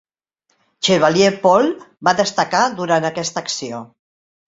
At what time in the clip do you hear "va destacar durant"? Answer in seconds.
2.09-3.09